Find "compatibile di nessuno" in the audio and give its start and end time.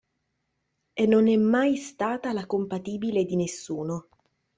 2.47-4.07